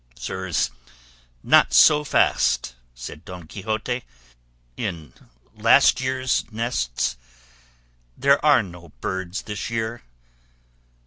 "Sirs, 0.15 0.71
not 1.43 1.73
so 1.73 2.03
fast," 2.03 2.73
said 2.95 3.23
Don 3.23 3.45
Quixote, 3.45 4.01
"'in 4.75 5.13
last 5.55 6.01
year's 6.01 6.43
nests 6.51 7.17
there 8.17 8.43
are 8.43 8.63
no 8.63 8.89
birds 8.99 9.43
this 9.43 9.69
year. 9.69 10.01